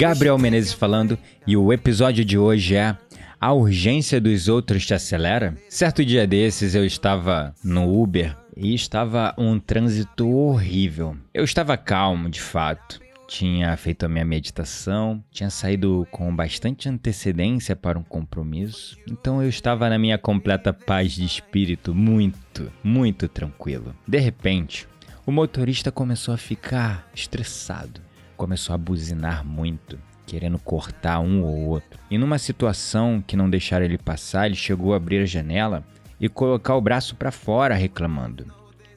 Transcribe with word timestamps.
Gabriel 0.00 0.38
Menezes 0.38 0.72
falando 0.72 1.18
e 1.46 1.58
o 1.58 1.70
episódio 1.74 2.24
de 2.24 2.38
hoje 2.38 2.74
é 2.74 2.96
A 3.38 3.52
urgência 3.52 4.18
dos 4.18 4.48
outros 4.48 4.86
te 4.86 4.94
acelera? 4.94 5.54
Certo 5.68 6.02
dia 6.02 6.26
desses 6.26 6.74
eu 6.74 6.86
estava 6.86 7.54
no 7.62 8.00
Uber 8.00 8.34
e 8.56 8.74
estava 8.74 9.34
um 9.36 9.60
trânsito 9.60 10.26
horrível. 10.26 11.18
Eu 11.34 11.44
estava 11.44 11.76
calmo, 11.76 12.30
de 12.30 12.40
fato. 12.40 12.98
Tinha 13.28 13.76
feito 13.76 14.06
a 14.06 14.08
minha 14.08 14.24
meditação, 14.24 15.22
tinha 15.30 15.50
saído 15.50 16.08
com 16.10 16.34
bastante 16.34 16.88
antecedência 16.88 17.76
para 17.76 17.98
um 17.98 18.02
compromisso, 18.02 18.96
então 19.06 19.42
eu 19.42 19.50
estava 19.50 19.90
na 19.90 19.98
minha 19.98 20.16
completa 20.16 20.72
paz 20.72 21.12
de 21.12 21.26
espírito, 21.26 21.94
muito, 21.94 22.72
muito 22.82 23.28
tranquilo. 23.28 23.94
De 24.08 24.18
repente, 24.18 24.88
o 25.26 25.30
motorista 25.30 25.92
começou 25.92 26.32
a 26.32 26.38
ficar 26.38 27.06
estressado 27.14 28.00
começou 28.40 28.74
a 28.74 28.78
buzinar 28.78 29.44
muito, 29.44 29.98
querendo 30.24 30.58
cortar 30.58 31.20
um 31.20 31.42
ou 31.42 31.68
outro. 31.68 32.00
E 32.10 32.16
numa 32.16 32.38
situação 32.38 33.22
que 33.26 33.36
não 33.36 33.50
deixaram 33.50 33.84
ele 33.84 33.98
passar, 33.98 34.46
ele 34.46 34.56
chegou 34.56 34.94
a 34.94 34.96
abrir 34.96 35.18
a 35.18 35.26
janela 35.26 35.84
e 36.18 36.26
colocar 36.26 36.74
o 36.74 36.80
braço 36.80 37.14
para 37.16 37.30
fora 37.30 37.74
reclamando. 37.74 38.46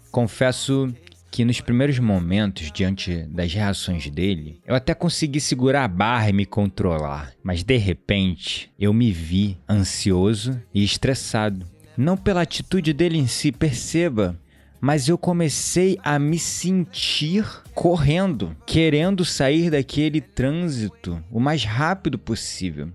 Confesso 0.10 0.96
que 1.30 1.44
nos 1.44 1.60
primeiros 1.60 2.00
momentos, 2.00 2.72
diante 2.72 3.24
das 3.24 3.54
reações 3.54 4.10
dele, 4.10 4.62
eu 4.66 4.76
até 4.76 4.94
consegui 4.94 5.42
segurar 5.42 5.84
a 5.84 5.90
barra 5.90 6.30
e 6.30 6.34
me 6.34 6.46
controlar, 6.46 7.34
mas 7.44 7.64
de 7.64 7.76
repente 7.76 8.72
eu 8.80 8.94
me 8.94 9.12
vi 9.12 9.58
ansioso 9.70 10.58
e 10.74 10.86
estressado. 10.86 11.66
Não 11.98 12.16
pela 12.16 12.44
atitude 12.44 12.94
dele 12.94 13.18
em 13.18 13.28
si, 13.28 13.52
perceba, 13.52 14.40
mas 14.84 15.08
eu 15.08 15.18
comecei 15.18 15.98
a 16.04 16.20
me 16.20 16.38
sentir 16.38 17.48
correndo, 17.74 18.54
querendo 18.66 19.24
sair 19.24 19.70
daquele 19.70 20.20
trânsito 20.20 21.24
o 21.32 21.40
mais 21.40 21.64
rápido 21.64 22.20
possível. 22.20 22.90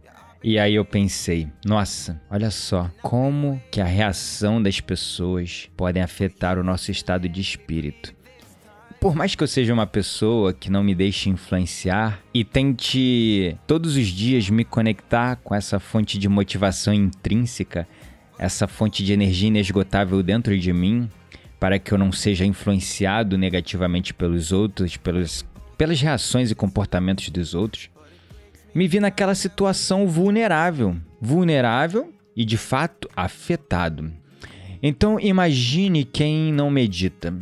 E 0.45 0.59
aí 0.59 0.75
eu 0.75 0.85
pensei, 0.85 1.49
nossa, 1.65 2.21
olha 2.29 2.51
só 2.51 2.91
como 3.01 3.59
que 3.71 3.81
a 3.81 3.87
reação 3.87 4.63
das 4.63 4.83
pessoas 4.83 5.71
podem 5.79 6.03
afetar 6.03 6.59
o 6.59 6.63
nosso 6.63 6.91
estado 6.91 7.27
de 7.27 7.41
espírito. 7.41 8.15
Por 9.01 9.17
mais 9.17 9.35
que 9.35 9.43
eu 9.43 9.49
seja 9.49 9.73
uma 9.73 9.87
pessoa 9.87 10.53
que 10.53 10.71
não 10.71 10.85
me 10.85 10.95
deixe 10.95 11.31
influenciar 11.31 12.21
e 12.35 12.45
tente 12.45 13.57
todos 13.67 13.97
os 13.97 14.09
dias 14.09 14.51
me 14.51 14.63
conectar 14.63 15.37
com 15.37 15.55
essa 15.55 15.81
fonte 15.81 16.19
de 16.19 16.29
motivação 16.29 16.93
intrínseca, 16.93 17.89
essa 18.39 18.67
fonte 18.67 19.03
de 19.03 19.15
energia 19.15 19.49
inesgotável 19.49 20.23
dentro 20.23 20.57
de 20.59 20.71
mim, 20.71 21.09
para 21.59 21.79
que 21.79 21.93
eu 21.93 21.99
não 21.99 22.13
seja 22.13 22.45
influenciado 22.45 23.37
negativamente 23.37 24.15
pelos 24.15 24.53
outros, 24.53 24.97
pelos, 24.97 25.45
pelas 25.77 26.01
reações 26.01 26.51
e 26.51 26.55
comportamentos 26.55 27.29
dos 27.31 27.55
outros, 27.55 27.91
me 28.75 28.87
vi 28.87 29.01
naquela 29.01 29.35
situação 29.35 30.07
vulnerável, 30.07 30.97
vulnerável 31.21 32.13
e 32.37 32.45
de 32.45 32.57
fato 32.57 33.09
afetado. 33.17 34.13
Então 34.83 35.19
imagine 35.19 36.05
quem 36.05 36.53
não 36.53 36.71
medita, 36.71 37.35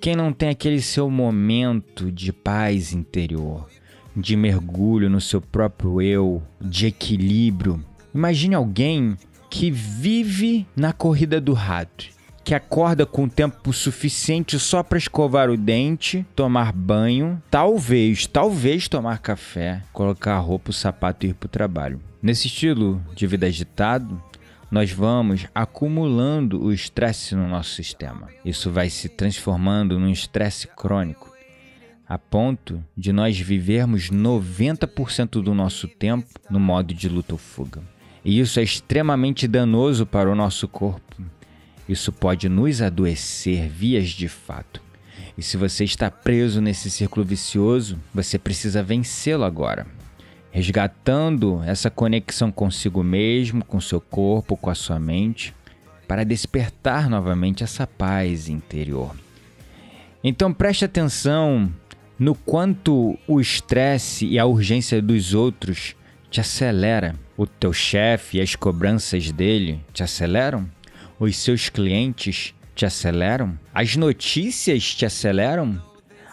quem 0.00 0.16
não 0.16 0.32
tem 0.32 0.48
aquele 0.48 0.82
seu 0.82 1.08
momento 1.08 2.10
de 2.10 2.32
paz 2.32 2.92
interior, 2.92 3.68
de 4.16 4.36
mergulho 4.36 5.08
no 5.08 5.20
seu 5.20 5.40
próprio 5.40 6.02
eu, 6.02 6.42
de 6.60 6.86
equilíbrio. 6.86 7.84
Imagine 8.12 8.56
alguém 8.56 9.16
que 9.48 9.70
vive 9.70 10.66
na 10.74 10.92
corrida 10.92 11.40
do 11.40 11.52
rato 11.52 12.21
que 12.44 12.54
acorda 12.54 13.06
com 13.06 13.28
tempo 13.28 13.72
suficiente 13.72 14.58
só 14.58 14.82
para 14.82 14.98
escovar 14.98 15.48
o 15.48 15.56
dente, 15.56 16.26
tomar 16.34 16.72
banho, 16.72 17.40
talvez, 17.50 18.26
talvez 18.26 18.88
tomar 18.88 19.18
café, 19.18 19.82
colocar 19.92 20.34
a 20.34 20.38
roupa, 20.38 20.70
o 20.70 20.74
sapato 20.74 21.24
e 21.24 21.30
ir 21.30 21.34
para 21.34 21.46
o 21.46 21.50
trabalho. 21.50 22.00
Nesse 22.20 22.48
estilo 22.48 23.02
de 23.14 23.26
vida 23.26 23.46
agitado, 23.46 24.20
nós 24.70 24.90
vamos 24.90 25.46
acumulando 25.54 26.62
o 26.62 26.72
estresse 26.72 27.34
no 27.34 27.46
nosso 27.46 27.74
sistema. 27.74 28.28
Isso 28.44 28.70
vai 28.70 28.88
se 28.88 29.08
transformando 29.08 29.98
num 29.98 30.10
estresse 30.10 30.66
crônico, 30.66 31.30
a 32.08 32.18
ponto 32.18 32.82
de 32.96 33.12
nós 33.12 33.38
vivermos 33.38 34.10
90% 34.10 35.42
do 35.42 35.54
nosso 35.54 35.86
tempo 35.86 36.28
no 36.50 36.58
modo 36.58 36.92
de 36.92 37.08
luta 37.08 37.34
ou 37.34 37.38
fuga. 37.38 37.82
E 38.24 38.38
isso 38.38 38.60
é 38.60 38.62
extremamente 38.62 39.46
danoso 39.46 40.06
para 40.06 40.30
o 40.30 40.34
nosso 40.34 40.66
corpo 40.68 41.22
isso 41.92 42.12
pode 42.12 42.48
nos 42.48 42.82
adoecer 42.82 43.68
vias 43.68 44.08
de 44.08 44.28
fato. 44.28 44.82
E 45.36 45.42
se 45.42 45.56
você 45.56 45.84
está 45.84 46.10
preso 46.10 46.60
nesse 46.60 46.90
círculo 46.90 47.24
vicioso, 47.24 47.98
você 48.12 48.38
precisa 48.38 48.82
vencê-lo 48.82 49.44
agora. 49.44 49.86
Resgatando 50.50 51.62
essa 51.64 51.90
conexão 51.90 52.52
consigo 52.52 53.02
mesmo, 53.02 53.64
com 53.64 53.80
seu 53.80 54.00
corpo, 54.00 54.56
com 54.56 54.68
a 54.68 54.74
sua 54.74 55.00
mente, 55.00 55.54
para 56.06 56.24
despertar 56.24 57.08
novamente 57.08 57.64
essa 57.64 57.86
paz 57.86 58.48
interior. 58.48 59.16
Então 60.22 60.52
preste 60.52 60.84
atenção 60.84 61.72
no 62.18 62.34
quanto 62.34 63.18
o 63.26 63.40
estresse 63.40 64.26
e 64.26 64.38
a 64.38 64.44
urgência 64.44 65.00
dos 65.00 65.32
outros 65.34 65.96
te 66.30 66.40
acelera. 66.40 67.16
O 67.36 67.46
teu 67.46 67.72
chefe 67.72 68.38
e 68.38 68.40
as 68.40 68.54
cobranças 68.54 69.32
dele 69.32 69.80
te 69.92 70.02
aceleram? 70.02 70.68
Os 71.22 71.36
seus 71.36 71.68
clientes 71.68 72.52
te 72.74 72.84
aceleram? 72.84 73.56
As 73.72 73.94
notícias 73.94 74.92
te 74.92 75.06
aceleram? 75.06 75.80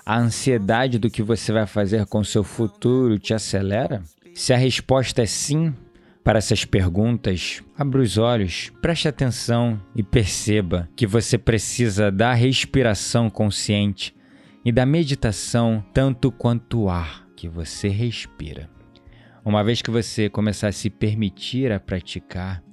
A 0.04 0.18
ansiedade 0.18 0.98
do 0.98 1.12
que 1.12 1.22
você 1.22 1.54
vai 1.54 1.68
fazer 1.68 2.08
com 2.08 2.24
seu 2.24 2.44
futuro 2.44 3.20
te 3.20 3.32
acelera? 3.32 4.02
Se 4.34 4.52
a 4.52 4.58
resposta 4.58 5.22
é 5.22 5.28
sim 5.28 5.76
para 6.24 6.40
essas 6.40 6.66
perguntas, 6.66 7.62
abra 7.78 8.02
os 8.02 8.18
olhos, 8.18 8.72
preste 8.82 9.08
atenção 9.08 9.80
e 9.96 10.02
perceba 10.02 10.90
que 10.96 11.06
você 11.06 11.38
precisa 11.38 12.12
da 12.12 12.34
respiração 12.34 13.30
consciente 13.30 14.16
e 14.66 14.72
da 14.72 14.88
meditação 14.88 15.86
tanto 15.94 16.32
quanto 16.32 16.80
o 16.80 16.90
ar 16.90 17.28
que 17.36 17.48
você 17.48 17.90
respira. 17.90 18.68
Uma 19.46 19.64
vez 19.64 19.84
que 19.84 19.92
você 19.92 20.30
começar 20.30 20.70
a 20.70 20.72
se 20.72 20.90
permitir 20.90 21.72
a 21.72 21.80
praticar, 21.80 22.64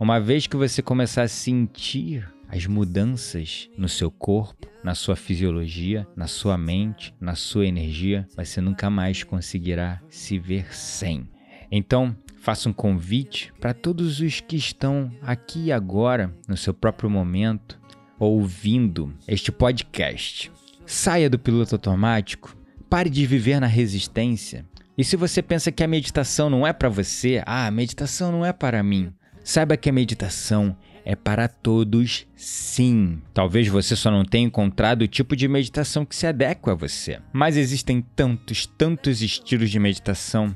uma 0.00 0.18
vez 0.18 0.46
que 0.46 0.56
você 0.56 0.80
começar 0.80 1.24
a 1.24 1.28
sentir 1.28 2.26
as 2.48 2.64
mudanças 2.64 3.68
no 3.76 3.86
seu 3.86 4.10
corpo, 4.10 4.66
na 4.82 4.94
sua 4.94 5.14
fisiologia, 5.14 6.08
na 6.16 6.26
sua 6.26 6.56
mente, 6.56 7.14
na 7.20 7.34
sua 7.34 7.66
energia, 7.66 8.26
você 8.34 8.62
nunca 8.62 8.88
mais 8.88 9.22
conseguirá 9.22 10.00
se 10.08 10.38
ver 10.38 10.74
sem. 10.74 11.28
Então, 11.70 12.16
faça 12.40 12.66
um 12.66 12.72
convite 12.72 13.52
para 13.60 13.74
todos 13.74 14.20
os 14.20 14.40
que 14.40 14.56
estão 14.56 15.12
aqui 15.20 15.66
e 15.66 15.72
agora, 15.72 16.34
no 16.48 16.56
seu 16.56 16.72
próprio 16.72 17.10
momento, 17.10 17.78
ouvindo 18.18 19.14
este 19.28 19.52
podcast. 19.52 20.50
Saia 20.86 21.28
do 21.28 21.38
piloto 21.38 21.74
automático, 21.74 22.56
pare 22.88 23.10
de 23.10 23.26
viver 23.26 23.60
na 23.60 23.66
resistência. 23.66 24.64
E 24.96 25.04
se 25.04 25.14
você 25.14 25.42
pensa 25.42 25.70
que 25.70 25.84
a 25.84 25.88
meditação 25.88 26.48
não 26.48 26.66
é 26.66 26.72
para 26.72 26.88
você, 26.88 27.42
ah, 27.44 27.66
a 27.66 27.70
meditação 27.70 28.32
não 28.32 28.44
é 28.44 28.52
para 28.52 28.82
mim, 28.82 29.12
Saiba 29.42 29.76
que 29.76 29.88
a 29.88 29.92
meditação 29.92 30.76
é 31.04 31.16
para 31.16 31.48
todos, 31.48 32.26
sim. 32.36 33.20
Talvez 33.32 33.68
você 33.68 33.96
só 33.96 34.10
não 34.10 34.24
tenha 34.24 34.46
encontrado 34.46 35.02
o 35.02 35.08
tipo 35.08 35.34
de 35.34 35.48
meditação 35.48 36.04
que 36.04 36.14
se 36.14 36.26
adequa 36.26 36.72
a 36.72 36.74
você. 36.74 37.18
Mas 37.32 37.56
existem 37.56 38.04
tantos, 38.14 38.66
tantos 38.66 39.22
estilos 39.22 39.70
de 39.70 39.78
meditação. 39.78 40.54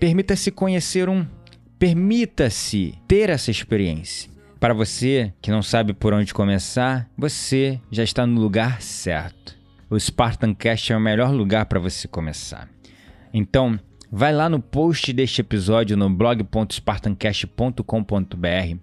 Permita-se 0.00 0.50
conhecer 0.50 1.08
um. 1.08 1.26
Permita-se 1.78 2.94
ter 3.06 3.30
essa 3.30 3.50
experiência. 3.50 4.30
Para 4.58 4.72
você 4.72 5.32
que 5.42 5.50
não 5.50 5.62
sabe 5.62 5.92
por 5.92 6.14
onde 6.14 6.32
começar, 6.32 7.08
você 7.16 7.78
já 7.90 8.02
está 8.02 8.26
no 8.26 8.40
lugar 8.40 8.80
certo. 8.80 9.54
O 9.90 10.00
Spartan 10.00 10.54
Cast 10.54 10.92
é 10.92 10.96
o 10.96 11.00
melhor 11.00 11.30
lugar 11.30 11.66
para 11.66 11.78
você 11.78 12.08
começar. 12.08 12.68
Então, 13.32 13.78
vai 14.16 14.32
lá 14.32 14.48
no 14.48 14.60
post 14.60 15.12
deste 15.12 15.40
episódio 15.40 15.96
no 15.96 16.08
blog.spartancast.com.br, 16.08 18.78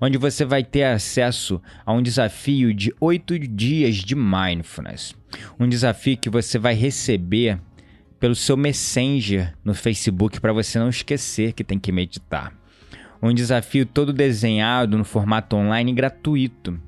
onde 0.00 0.16
você 0.16 0.44
vai 0.44 0.62
ter 0.62 0.84
acesso 0.84 1.60
a 1.84 1.92
um 1.92 2.00
desafio 2.00 2.72
de 2.72 2.94
8 3.00 3.36
dias 3.40 3.96
de 3.96 4.14
mindfulness. 4.14 5.12
Um 5.58 5.68
desafio 5.68 6.16
que 6.16 6.30
você 6.30 6.56
vai 6.56 6.74
receber 6.74 7.58
pelo 8.20 8.36
seu 8.36 8.56
Messenger 8.56 9.52
no 9.64 9.74
Facebook 9.74 10.40
para 10.40 10.52
você 10.52 10.78
não 10.78 10.88
esquecer 10.88 11.52
que 11.52 11.64
tem 11.64 11.80
que 11.80 11.90
meditar. 11.90 12.54
Um 13.20 13.34
desafio 13.34 13.86
todo 13.86 14.12
desenhado 14.12 14.96
no 14.96 15.04
formato 15.04 15.56
online 15.56 15.92
gratuito, 15.92 16.80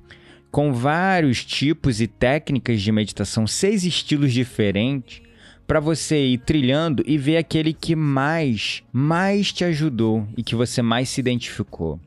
com 0.52 0.72
vários 0.72 1.44
tipos 1.44 2.00
e 2.00 2.06
técnicas 2.06 2.80
de 2.80 2.92
meditação, 2.92 3.44
seis 3.44 3.84
estilos 3.84 4.32
diferentes, 4.32 5.20
para 5.68 5.80
você 5.80 6.24
ir 6.24 6.38
trilhando 6.38 7.04
e 7.06 7.18
ver 7.18 7.36
aquele 7.36 7.74
que 7.74 7.94
mais, 7.94 8.82
mais 8.90 9.52
te 9.52 9.64
ajudou 9.64 10.26
e 10.34 10.42
que 10.42 10.54
você 10.54 10.80
mais 10.80 11.10
se 11.10 11.20
identificou. 11.20 12.00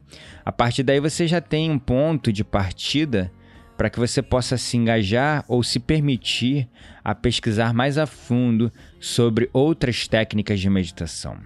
A 0.44 0.52
partir 0.52 0.82
daí 0.82 1.00
você 1.00 1.28
já 1.28 1.40
tem 1.40 1.70
um 1.70 1.78
ponto 1.78 2.34
de 2.34 2.44
partida 2.44 3.32
para 3.78 3.88
que 3.88 4.00
você 4.00 4.20
possa 4.20 4.58
se 4.58 4.78
engajar 4.78 5.46
ou 5.48 5.62
se 5.62 5.80
permitir 5.80 6.68
a 7.04 7.14
pesquisar 7.14 7.72
mais 7.72 8.00
a 8.00 8.08
fundo 8.08 8.72
sobre 9.00 9.48
outras 9.54 10.08
técnicas 10.08 10.60
de 10.60 10.68
meditação. 10.68 11.38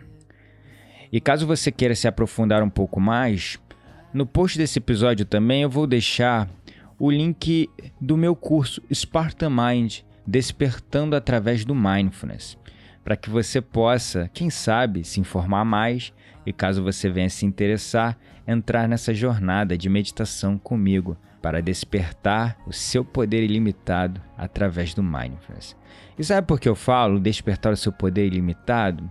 E 1.11 1.19
caso 1.19 1.45
você 1.45 1.69
queira 1.69 1.95
se 1.95 2.07
aprofundar 2.07 2.63
um 2.63 2.69
pouco 2.69 2.97
mais, 2.97 3.59
no 4.13 4.25
post 4.25 4.57
desse 4.57 4.79
episódio 4.79 5.25
também 5.25 5.63
eu 5.63 5.69
vou 5.69 5.85
deixar 5.85 6.49
o 6.97 7.11
link 7.11 7.69
do 7.99 8.15
meu 8.15 8.37
curso 8.37 8.81
Spartan 8.93 9.49
Mind 9.49 9.99
Despertando 10.27 11.15
através 11.15 11.63
do 11.63 11.75
Mindfulness, 11.75 12.57
para 13.03 13.15
que 13.15 13.29
você 13.29 13.61
possa, 13.61 14.29
quem 14.33 14.49
sabe, 14.49 15.03
se 15.03 15.19
informar 15.19 15.63
mais 15.63 16.11
e 16.45 16.51
caso 16.51 16.83
você 16.83 17.09
venha 17.09 17.29
se 17.29 17.45
interessar, 17.45 18.17
entrar 18.47 18.87
nessa 18.87 19.13
jornada 19.13 19.77
de 19.77 19.89
meditação 19.89 20.57
comigo 20.57 21.15
para 21.41 21.61
despertar 21.61 22.57
o 22.65 22.73
seu 22.73 23.05
poder 23.05 23.43
ilimitado 23.43 24.19
através 24.35 24.95
do 24.95 25.03
mindfulness. 25.03 25.75
E 26.17 26.23
sabe 26.23 26.47
por 26.47 26.59
que 26.59 26.67
eu 26.67 26.75
falo 26.75 27.19
despertar 27.19 27.71
o 27.71 27.77
seu 27.77 27.91
poder 27.91 28.25
ilimitado? 28.25 29.07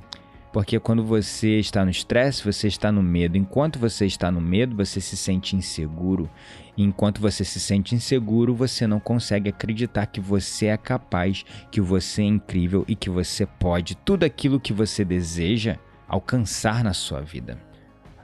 Porque 0.55 0.79
quando 0.79 1.03
você 1.03 1.59
está 1.59 1.85
no 1.85 1.91
estresse, 1.91 2.45
você 2.45 2.69
está 2.69 2.93
no 2.93 3.03
medo. 3.03 3.37
Enquanto 3.37 3.77
você 3.77 4.07
está 4.07 4.31
no 4.31 4.41
medo, 4.41 4.77
você 4.77 5.01
se 5.01 5.17
sente 5.17 5.57
inseguro. 5.57 6.31
Enquanto 6.79 7.21
você 7.21 7.45
se 7.45 7.59
sente 7.59 7.93
inseguro, 7.93 8.55
você 8.55 8.87
não 8.87 9.01
consegue 9.01 9.49
acreditar 9.49 10.07
que 10.07 10.21
você 10.21 10.67
é 10.67 10.77
capaz, 10.77 11.45
que 11.73 11.81
você 11.81 12.23
é 12.23 12.27
incrível 12.27 12.85
e 12.87 12.95
que 12.95 13.11
você 13.11 13.45
pode 13.45 13.97
tudo 13.97 14.23
aquilo 14.23 14.61
que 14.61 14.73
você 14.73 15.05
deseja 15.05 15.77
alcançar 16.07 16.85
na 16.85 16.93
sua 16.93 17.21
vida. 17.21 17.59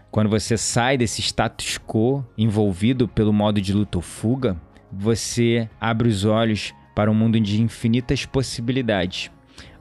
Quando 0.08 0.30
você 0.30 0.56
sai 0.56 0.96
desse 0.96 1.20
status 1.20 1.78
quo 1.84 2.24
envolvido 2.38 3.08
pelo 3.08 3.32
modo 3.32 3.60
de 3.60 3.72
luta 3.72 3.98
ou 3.98 4.02
fuga, 4.02 4.56
você 4.92 5.68
abre 5.80 6.08
os 6.08 6.24
olhos 6.24 6.72
para 6.94 7.10
um 7.10 7.14
mundo 7.14 7.40
de 7.40 7.60
infinitas 7.60 8.24
possibilidades 8.24 9.32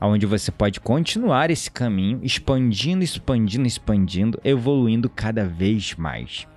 onde 0.02 0.26
você 0.26 0.52
pode 0.52 0.80
continuar 0.80 1.50
esse 1.50 1.70
caminho, 1.70 2.20
expandindo, 2.24 3.04
expandindo, 3.04 3.68
expandindo, 3.68 4.40
evoluindo 4.44 5.10
cada 5.10 5.46
vez 5.46 5.96
mais. 5.96 6.48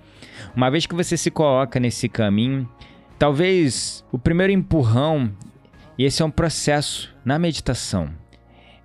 Uma 0.55 0.69
vez 0.69 0.85
que 0.85 0.95
você 0.95 1.15
se 1.17 1.31
coloca 1.31 1.79
nesse 1.79 2.09
caminho, 2.09 2.69
talvez 3.17 4.03
o 4.11 4.19
primeiro 4.19 4.53
empurrão, 4.53 5.31
e 5.97 6.05
esse 6.05 6.21
é 6.21 6.25
um 6.25 6.31
processo 6.31 7.13
na 7.23 7.37
meditação, 7.37 8.09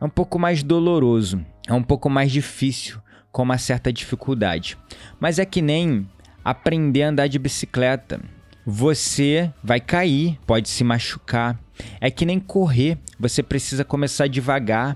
é 0.00 0.05
um 0.05 0.11
pouco 0.11 0.38
mais 0.38 0.62
doloroso, 0.62 1.44
é 1.67 1.73
um 1.73 1.82
pouco 1.82 2.08
mais 2.08 2.31
difícil, 2.31 3.00
com 3.31 3.43
uma 3.43 3.58
certa 3.58 3.93
dificuldade. 3.93 4.76
Mas 5.20 5.38
é 5.38 5.44
que 5.44 5.62
nem 5.62 6.08
aprender 6.44 7.02
a 7.02 7.08
andar 7.11 7.26
de 7.29 7.38
bicicleta. 7.38 8.20
Você 8.70 9.50
vai 9.64 9.80
cair, 9.80 10.38
pode 10.46 10.68
se 10.68 10.84
machucar, 10.84 11.58
é 12.02 12.10
que 12.10 12.26
nem 12.26 12.38
correr, 12.38 12.98
você 13.18 13.42
precisa 13.42 13.82
começar 13.82 14.26
devagar, 14.26 14.94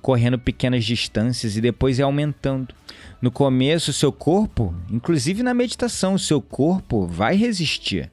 correndo 0.00 0.40
pequenas 0.40 0.84
distâncias 0.84 1.56
e 1.56 1.60
depois 1.60 2.00
ir 2.00 2.02
aumentando. 2.02 2.74
No 3.20 3.30
começo, 3.30 3.92
o 3.92 3.94
seu 3.94 4.10
corpo, 4.10 4.74
inclusive 4.90 5.40
na 5.44 5.54
meditação, 5.54 6.18
seu 6.18 6.42
corpo 6.42 7.06
vai 7.06 7.36
resistir. 7.36 8.10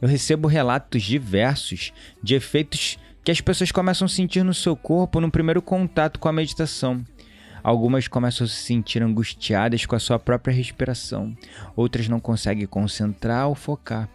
Eu 0.00 0.08
recebo 0.08 0.48
relatos 0.48 1.02
diversos 1.02 1.92
de 2.22 2.34
efeitos 2.34 2.98
que 3.22 3.30
as 3.30 3.42
pessoas 3.42 3.70
começam 3.70 4.06
a 4.06 4.08
sentir 4.08 4.42
no 4.44 4.54
seu 4.54 4.74
corpo 4.74 5.20
no 5.20 5.30
primeiro 5.30 5.60
contato 5.60 6.18
com 6.18 6.26
a 6.26 6.32
meditação. 6.32 7.04
Algumas 7.62 8.08
começam 8.08 8.46
a 8.46 8.48
se 8.48 8.56
sentir 8.56 9.02
angustiadas 9.02 9.84
com 9.84 9.94
a 9.94 9.98
sua 9.98 10.18
própria 10.18 10.54
respiração, 10.54 11.36
outras 11.76 12.08
não 12.08 12.18
conseguem 12.18 12.66
concentrar 12.66 13.46
ou 13.46 13.54
focar. 13.54 14.08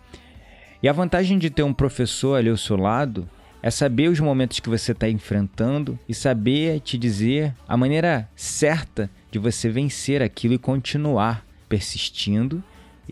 E 0.83 0.89
a 0.89 0.91
vantagem 0.91 1.37
de 1.39 1.49
ter 1.49 1.63
um 1.63 1.73
professor 1.73 2.35
ali 2.35 2.49
ao 2.49 2.57
seu 2.57 2.75
lado 2.75 3.25
é 3.61 3.71
saber 3.71 4.09
os 4.09 4.19
momentos 4.19 4.59
que 4.59 4.67
você 4.67 4.91
está 4.91 5.07
enfrentando 5.07 5.97
e 6.09 6.13
saber 6.13 6.81
te 6.81 6.97
dizer 6.97 7.55
a 7.65 7.77
maneira 7.77 8.29
certa 8.35 9.09
de 9.31 9.39
você 9.39 9.69
vencer 9.69 10.21
aquilo 10.21 10.55
e 10.55 10.57
continuar 10.57 11.45
persistindo, 11.69 12.61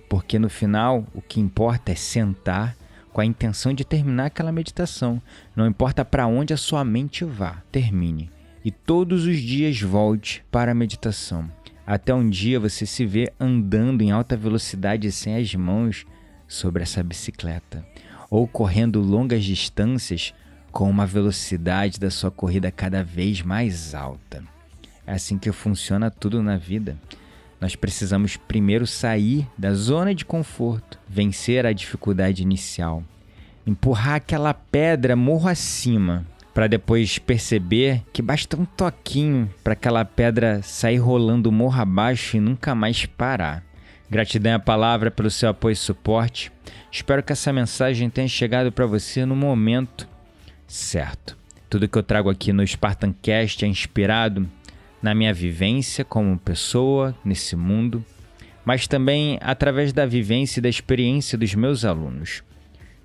porque 0.10 0.38
no 0.38 0.50
final 0.50 1.08
o 1.14 1.22
que 1.22 1.40
importa 1.40 1.94
é 1.94 1.96
sentar 1.96 2.76
com 3.14 3.22
a 3.22 3.26
intenção 3.26 3.74
de 3.74 3.86
terminar 3.86 4.26
aquela 4.26 4.52
meditação. 4.52 5.22
Não 5.56 5.66
importa 5.66 6.04
para 6.04 6.28
onde 6.28 6.54
a 6.54 6.58
sua 6.58 6.84
mente 6.84 7.24
vá, 7.24 7.64
termine. 7.72 8.30
E 8.66 8.70
todos 8.70 9.26
os 9.26 9.38
dias 9.38 9.80
volte 9.80 10.44
para 10.52 10.74
a 10.74 10.76
meditação. 10.76 11.50
Até 11.88 12.14
um 12.14 12.30
dia 12.30 12.60
você 12.60 12.86
se 12.86 13.06
vê 13.06 13.32
andando 13.40 14.02
em 14.02 14.12
alta 14.12 14.36
velocidade 14.36 15.10
sem 15.10 15.38
as 15.38 15.56
mãos 15.56 16.06
sobre 16.52 16.84
essa 16.84 17.02
bicicleta, 17.02 17.86
ou 18.30 18.46
correndo 18.46 19.00
longas 19.00 19.44
distâncias 19.44 20.34
com 20.70 20.90
uma 20.90 21.06
velocidade 21.06 21.98
da 21.98 22.12
sua 22.12 22.30
corrida 22.30 22.70
cada 22.70 23.04
vez 23.04 23.42
mais 23.42 23.96
alta. 23.96 24.44
É 25.08 25.14
assim 25.14 25.38
que 25.38 25.52
funciona 25.52 26.12
tudo 26.12 26.44
na 26.44 26.58
vida. 26.58 26.98
Nós 27.60 27.76
precisamos 27.76 28.36
primeiro 28.36 28.86
sair 28.86 29.48
da 29.58 29.74
zona 29.74 30.14
de 30.14 30.26
conforto, 30.26 31.00
vencer 31.08 31.66
a 31.66 31.72
dificuldade 31.72 32.42
inicial, 32.42 33.02
empurrar 33.66 34.16
aquela 34.16 34.54
pedra 34.54 35.16
morro 35.16 35.48
acima, 35.48 36.26
para 36.54 36.68
depois 36.68 37.18
perceber 37.18 38.04
que 38.12 38.22
basta 38.22 38.58
um 38.58 38.66
toquinho 38.66 39.50
para 39.64 39.74
aquela 39.74 40.04
pedra 40.04 40.62
sair 40.62 40.98
rolando 40.98 41.52
morro 41.52 41.80
abaixo 41.80 42.36
e 42.36 42.42
nunca 42.42 42.76
mais 42.76 43.06
parar. 43.06 43.71
Gratidão 44.12 44.56
à 44.56 44.60
palavra 44.60 45.10
pelo 45.10 45.32
seu 45.32 45.48
apoio 45.48 45.72
e 45.72 45.76
suporte. 45.78 46.52
Espero 46.92 47.24
que 47.24 47.32
essa 47.32 47.54
mensagem 47.54 48.10
tenha 48.10 48.28
chegado 48.28 48.70
para 48.70 48.86
você 48.86 49.26
no 49.26 49.38
momento 49.38 50.06
certo. 50.68 51.38
Tudo 51.70 51.88
que 51.88 51.98
eu 51.98 52.04
trago 52.04 52.30
aqui 52.30 52.52
no 52.52 52.68
Spartan 52.68 53.14
Cast 53.22 53.64
é 53.64 53.68
inspirado 53.70 54.46
na 55.02 55.16
minha 55.16 55.34
vivência 55.34 56.04
como 56.04 56.38
pessoa 56.38 57.16
nesse 57.24 57.56
mundo, 57.56 58.04
mas 58.66 58.86
também 58.86 59.40
através 59.40 59.94
da 59.94 60.06
vivência 60.06 60.60
e 60.60 60.62
da 60.62 60.68
experiência 60.68 61.38
dos 61.38 61.56
meus 61.56 61.86
alunos. 61.86 62.44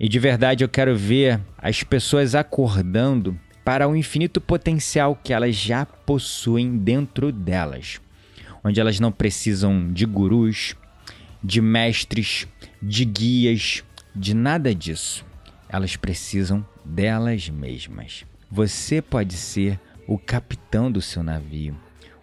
E 0.00 0.08
de 0.08 0.18
verdade 0.18 0.64
eu 0.64 0.68
quero 0.68 0.96
ver 0.96 1.40
as 1.56 1.84
pessoas 1.84 2.34
acordando 2.34 3.38
para 3.64 3.86
o 3.86 3.94
infinito 3.94 4.40
potencial 4.40 5.14
que 5.14 5.32
elas 5.32 5.54
já 5.54 5.86
possuem 5.86 6.76
dentro 6.76 7.30
delas, 7.30 8.00
onde 8.64 8.80
elas 8.80 8.98
não 8.98 9.12
precisam 9.12 9.92
de 9.92 10.04
gurus, 10.04 10.74
de 11.42 11.60
mestres, 11.60 12.46
de 12.82 13.04
guias, 13.04 13.84
de 14.14 14.34
nada 14.34 14.74
disso. 14.74 15.24
Elas 15.68 15.96
precisam 15.96 16.66
delas 16.84 17.48
mesmas. 17.48 18.24
Você 18.50 19.02
pode 19.02 19.34
ser 19.34 19.80
o 20.06 20.18
capitão 20.18 20.90
do 20.90 21.02
seu 21.02 21.22
navio, 21.22 21.76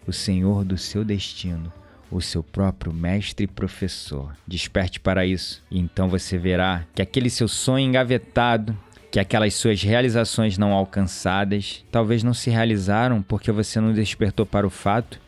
o 0.07 0.13
senhor 0.13 0.63
do 0.63 0.77
seu 0.77 1.03
destino, 1.03 1.71
o 2.09 2.21
seu 2.21 2.41
próprio 2.41 2.93
mestre 2.93 3.45
e 3.45 3.47
professor. 3.47 4.35
Desperte 4.47 4.99
para 4.99 5.25
isso, 5.25 5.61
e 5.69 5.79
então 5.79 6.07
você 6.07 6.37
verá 6.37 6.85
que 6.95 7.01
aquele 7.01 7.29
seu 7.29 7.47
sonho 7.47 7.87
engavetado, 7.87 8.77
que 9.11 9.19
aquelas 9.19 9.53
suas 9.53 9.81
realizações 9.83 10.57
não 10.57 10.71
alcançadas, 10.71 11.83
talvez 11.91 12.23
não 12.23 12.33
se 12.33 12.49
realizaram 12.49 13.21
porque 13.21 13.51
você 13.51 13.79
não 13.79 13.93
despertou 13.93 14.45
para 14.45 14.65
o 14.65 14.71
fato 14.71 15.19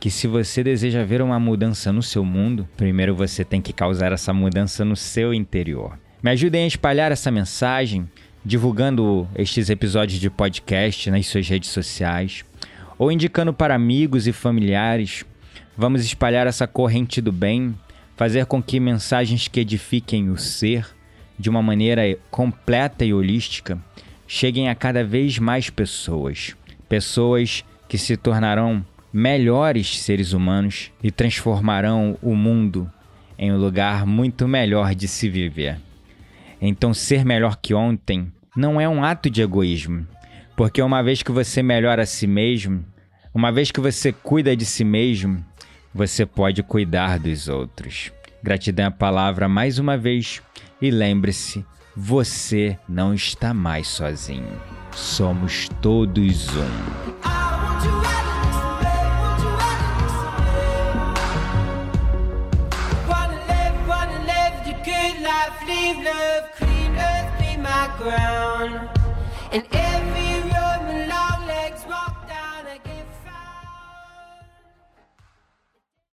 que 0.00 0.10
se 0.10 0.26
você 0.26 0.62
deseja 0.62 1.04
ver 1.04 1.20
uma 1.20 1.40
mudança 1.40 1.92
no 1.92 2.02
seu 2.02 2.24
mundo, 2.24 2.68
primeiro 2.76 3.14
você 3.14 3.44
tem 3.44 3.60
que 3.60 3.72
causar 3.72 4.12
essa 4.12 4.32
mudança 4.32 4.84
no 4.84 4.94
seu 4.94 5.34
interior. 5.34 5.98
Me 6.22 6.30
ajudem 6.30 6.64
a 6.64 6.66
espalhar 6.66 7.10
essa 7.10 7.30
mensagem, 7.30 8.08
divulgando 8.44 9.28
estes 9.34 9.68
episódios 9.70 10.20
de 10.20 10.30
podcast 10.30 11.10
nas 11.10 11.26
suas 11.26 11.48
redes 11.48 11.70
sociais 11.70 12.44
ou 12.96 13.10
indicando 13.10 13.52
para 13.52 13.74
amigos 13.74 14.26
e 14.26 14.32
familiares. 14.32 15.24
Vamos 15.76 16.04
espalhar 16.04 16.46
essa 16.46 16.66
corrente 16.66 17.20
do 17.20 17.32
bem, 17.32 17.74
fazer 18.16 18.46
com 18.46 18.62
que 18.62 18.80
mensagens 18.80 19.48
que 19.48 19.60
edifiquem 19.60 20.30
o 20.30 20.36
ser 20.36 20.86
de 21.38 21.48
uma 21.48 21.62
maneira 21.62 22.02
completa 22.30 23.04
e 23.04 23.14
holística 23.14 23.78
cheguem 24.26 24.68
a 24.68 24.74
cada 24.74 25.04
vez 25.04 25.38
mais 25.38 25.70
pessoas. 25.70 26.56
Pessoas 26.88 27.64
que 27.88 27.96
se 27.96 28.16
tornarão 28.16 28.84
melhores 29.12 30.00
seres 30.00 30.32
humanos 30.32 30.90
e 31.02 31.10
transformarão 31.10 32.18
o 32.22 32.34
mundo 32.34 32.90
em 33.38 33.52
um 33.52 33.56
lugar 33.56 34.04
muito 34.04 34.48
melhor 34.48 34.94
de 34.94 35.06
se 35.06 35.28
viver. 35.28 35.78
Então, 36.60 36.92
ser 36.92 37.24
melhor 37.24 37.56
que 37.56 37.72
ontem 37.72 38.32
não 38.56 38.80
é 38.80 38.88
um 38.88 39.04
ato 39.04 39.30
de 39.30 39.40
egoísmo, 39.40 40.06
porque 40.56 40.82
uma 40.82 41.02
vez 41.02 41.22
que 41.22 41.30
você 41.30 41.62
melhora 41.62 42.02
a 42.02 42.06
si 42.06 42.26
mesmo, 42.26 42.84
uma 43.32 43.52
vez 43.52 43.70
que 43.70 43.80
você 43.80 44.12
cuida 44.12 44.56
de 44.56 44.66
si 44.66 44.82
mesmo, 44.82 45.44
você 45.94 46.26
pode 46.26 46.62
cuidar 46.62 47.18
dos 47.18 47.48
outros. 47.48 48.10
Gratidão 48.42 48.86
é 48.86 48.88
a 48.88 48.90
palavra 48.90 49.48
mais 49.48 49.78
uma 49.78 49.96
vez 49.96 50.42
e 50.82 50.90
lembre-se, 50.90 51.64
você 51.96 52.78
não 52.88 53.14
está 53.14 53.52
mais 53.52 53.86
sozinho. 53.88 54.60
Somos 54.92 55.68
todos 55.80 56.48
um. 56.56 57.27
Leave 65.68 66.02
love, 66.02 66.50
clean 66.52 66.96
earth 66.96 67.38
be 67.38 67.56
my 67.58 67.92
ground. 67.98 68.97